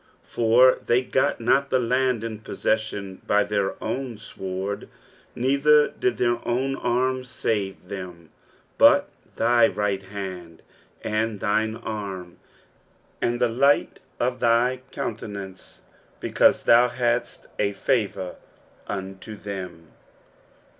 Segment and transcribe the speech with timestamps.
[0.23, 4.89] 3 For they got not the land in possession by their own sword,
[5.35, 8.31] neither did their own arm save them:
[8.79, 10.63] but thy right hand,
[11.03, 12.37] and thine arm,
[13.21, 15.81] and the light of t^y countenance,
[16.19, 18.37] because thou hadst a favour
[18.87, 19.89] unto them.